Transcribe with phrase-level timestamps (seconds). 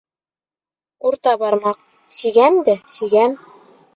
[1.09, 1.83] Урта бармаҡ:
[2.17, 3.37] «Сигәм дә сигәм»